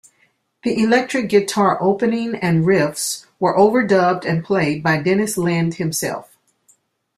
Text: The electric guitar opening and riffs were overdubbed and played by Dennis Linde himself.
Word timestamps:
The 0.63 0.81
electric 0.81 1.29
guitar 1.29 1.77
opening 1.79 2.33
and 2.33 2.65
riffs 2.65 3.27
were 3.39 3.55
overdubbed 3.55 4.25
and 4.25 4.43
played 4.43 4.81
by 4.81 4.99
Dennis 4.99 5.37
Linde 5.37 5.75
himself. 5.75 6.35